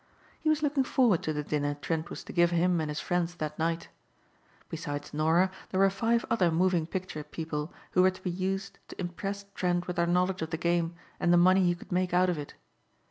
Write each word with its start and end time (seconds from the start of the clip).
He 0.39 0.49
was 0.49 0.63
looking 0.63 0.83
forward 0.83 1.21
to 1.21 1.31
the 1.31 1.43
dinner 1.43 1.75
Trent 1.79 2.09
was 2.09 2.23
to 2.23 2.33
give 2.33 2.49
him 2.49 2.81
and 2.81 2.89
his 2.89 2.99
friends 2.99 3.35
that 3.35 3.59
night. 3.59 3.89
Besides 4.67 5.13
Norah 5.13 5.51
there 5.69 5.79
were 5.79 5.91
five 5.91 6.25
other 6.27 6.49
moving 6.49 6.87
picture 6.87 7.23
people 7.23 7.71
who 7.91 8.01
were 8.01 8.09
to 8.09 8.21
be 8.23 8.31
used 8.31 8.79
to 8.87 8.99
impress 8.99 9.45
Trent 9.53 9.85
with 9.85 9.97
their 9.97 10.07
knowledge 10.07 10.41
of 10.41 10.49
the 10.49 10.57
game 10.57 10.95
and 11.19 11.31
the 11.31 11.37
money 11.37 11.65
he 11.65 11.75
could 11.75 11.91
make 11.91 12.15
out 12.15 12.31
of 12.31 12.39
it. 12.39 12.55